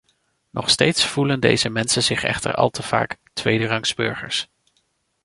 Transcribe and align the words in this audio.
Nog 0.49 0.69
steeds 0.69 1.05
voelen 1.05 1.39
deze 1.39 1.69
mensen 1.69 2.03
zich 2.03 2.23
echter 2.23 2.55
al 2.55 2.69
te 2.69 2.83
vaak 2.83 3.17
tweederangsburgers. 3.33 4.49